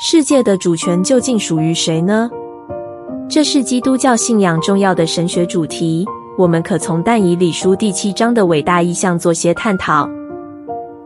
[0.00, 2.30] 世界的主权究竟属于谁呢？
[3.28, 6.06] 这是基督教信仰重要的神学主题。
[6.38, 10.08] 我们可从但以理书第七章的伟大意象做些探讨。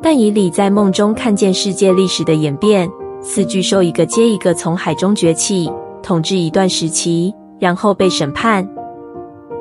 [0.02, 2.86] 但以理在梦中看见世界历史的演变，
[3.22, 5.72] 四巨兽一个接一个从海中崛起，
[6.02, 8.68] 统治一段时期，然后被审判。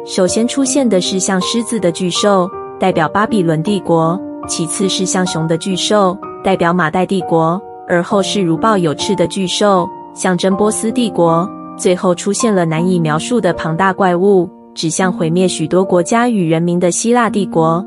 [0.05, 7.57] 首先出现的是像狮子的巨兽，代表巴比伦帝国；其次是像熊的巨兽，代表马代帝国；
[7.91, 9.85] 而后是如豹有翅的巨兽，
[10.15, 11.45] 象征波斯帝国；
[11.77, 14.49] 最后出现了难以描述的庞大怪物。
[14.73, 17.85] 指向毁灭许多国家与人民的希腊帝国，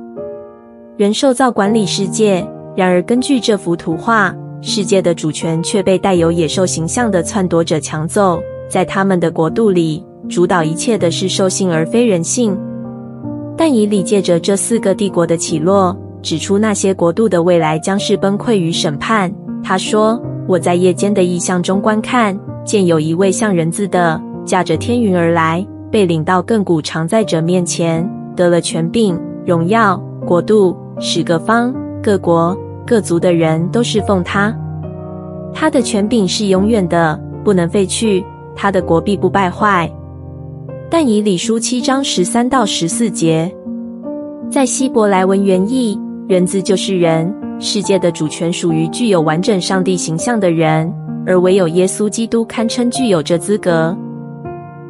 [0.98, 2.46] 人兽造管理世界。
[2.76, 8.38] 然而，根据这幅图画，世界的主权却被带有野兽形象的篡夺者抢走。
[8.68, 12.54] 在他们的国度里，主导一切的是兽性而非人性。
[13.56, 19.34] 但以理借着这四个帝国的起落，指出那些国度的未来将是崩溃与审判。
[19.64, 29.16] 他说：“我在夜间的异象中观看，见有一位像人字的驾着天云而来。”被领到亘古常在者面前，得了权柄、
[29.46, 34.52] 荣耀、国度，使各方、各国、各族的人都侍奉他。
[35.52, 38.24] 他的权柄是永远的，不能废去；
[38.56, 39.88] 他的国必不败坏。
[40.90, 43.54] 但以理书七章十三到十四节，
[44.50, 45.96] 在希伯来文原意，
[46.26, 50.92] 人字就是人，世界的主权属于具有完整上帝形象的人，
[51.26, 53.96] 而唯有耶稣基督堪称具有这资格。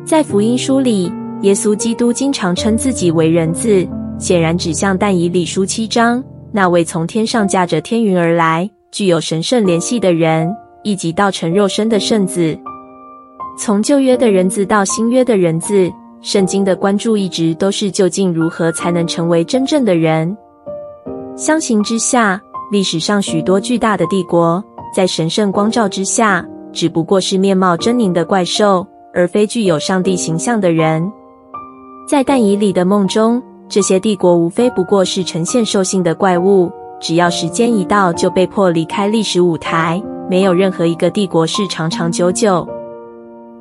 [0.05, 1.13] 在福音书里，
[1.43, 3.87] 耶稣基督经常称自己为人子，
[4.19, 10.51] 显然指向但以理书七章那位从天上驾着天云而来、具有神圣联系的人，
[10.83, 12.59] 以及道成肉身的圣子。
[13.59, 15.91] 从旧约的人子到新约的人子，
[16.21, 20.37] 圣经的关注一直都是究竟如何才能成为真正的人。
[21.37, 22.41] 相形之下，
[22.75, 24.61] 历史上许多巨大的帝国，
[24.93, 28.85] 在神圣光照之下，只不过是面貌狰狞的怪兽。
[29.15, 31.09] 而非具有上帝形象的人，
[32.09, 36.69] 在但以理的梦中，这些帝国无非不过是呈现兽性的怪物。
[37.01, 40.03] 只要时间一到，就被迫离开历史舞台。
[40.29, 42.69] 没有任何一个帝国是长长久久。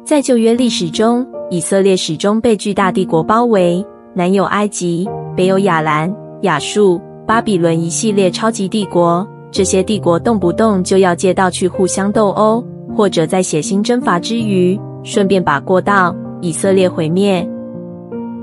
[0.03, 3.85] 在旧约历史中，以色列始终被巨大帝国包围，
[4.16, 5.07] 南有埃及，
[5.38, 9.28] 北有亚兰、亚述、巴比伦一系列超级帝国。
[9.51, 12.63] 这些帝国动不动就要借道去互相斗殴，
[12.95, 14.79] 或者在血腥征伐之余。
[15.03, 17.45] 顺便把过道以色列毁灭，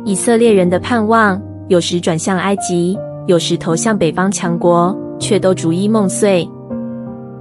[0.04, 6.47] 以色列人的盼望有时转向埃及，有时投向北方强国，却都逐一梦碎。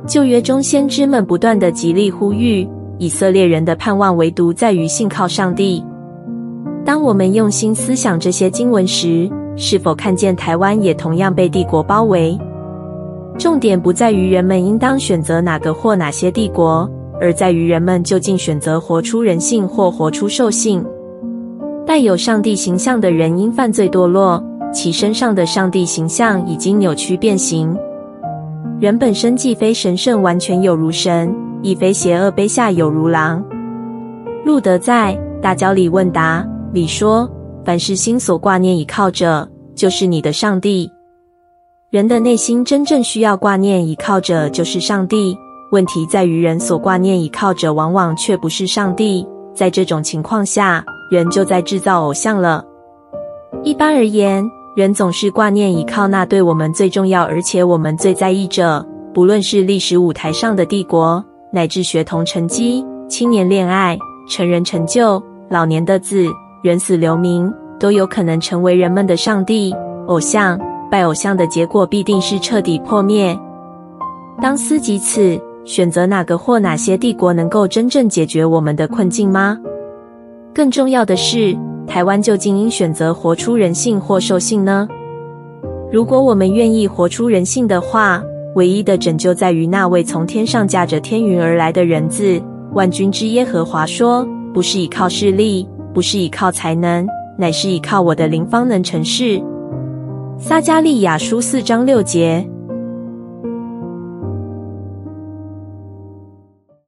[0.07, 2.66] 旧约中先知们不断的极力呼吁
[2.97, 5.83] 以色列人的盼望，唯独在于信靠上帝。
[6.85, 12.35] 当我们用心思想这些经文时，是否看见台湾也同样被帝国包围？
[13.37, 16.89] 重点不在于人们应当选择哪个或哪些帝国。
[17.21, 20.81] 而在于人们究竟选择活出人性或活出兽性。
[21.85, 24.41] 带有上帝形象的人因犯罪堕落，
[24.73, 27.75] 其身上的上帝形象已经扭曲变形。
[28.79, 33.43] 人本身既非神圣完全有如神，亦非邪恶卑下有如狼。
[34.45, 37.29] 路德在大教理问答里说
[37.65, 40.89] ：“凡是心所挂念倚靠者，就是你的上帝。”
[41.91, 45.35] 人的内心真正需要挂念倚靠者，就是上帝。
[45.71, 49.27] 问题在于，人所挂念倚靠者往往却不是上帝。
[49.55, 52.63] 在这种情况下，人就在制造偶像了。
[53.63, 54.43] 一般而言，
[54.75, 63.97] 人总是挂念倚靠那对我们最重要而且我们最在意者，不论是历史舞台上的帝国，乃至学童成绩、青年恋爱、
[64.29, 66.27] 成人成就、老年的字、
[66.61, 69.73] 人死留名，都有可能成为人们的上帝。
[70.07, 70.59] 偶像，
[70.89, 73.37] 拜偶像的结果必定是彻底破灭。
[74.41, 75.39] 当思及此。
[75.65, 79.55] 选择哪个或哪些帝国能够真正解决我们的困境吗？
[80.51, 81.55] 更重要的是，
[81.85, 84.87] 台湾究竟应选择活出人性或兽性呢？
[85.91, 88.23] 如果我们愿意活出人性的话，
[88.55, 92.41] 唯一的拯救在于那位从天上驾着天云而来的人子。
[92.73, 97.07] 万军之耶和华说：“不是依靠势力，不是依靠才能，
[97.38, 99.41] 乃是依靠我的灵方能成事。”
[100.39, 102.50] 撒迦利亚书四章六节。